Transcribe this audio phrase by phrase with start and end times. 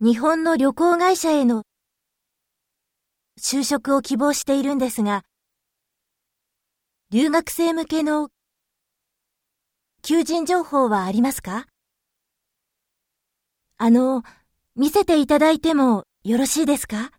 [0.00, 1.62] 日本の旅行会社への
[3.40, 5.22] 就職を希望しているんですが、
[7.10, 8.28] 留学生向けの
[10.02, 11.66] 求人情報はありますか？
[13.76, 14.24] あの、
[14.74, 17.12] 見せていただいてもよろしいですか？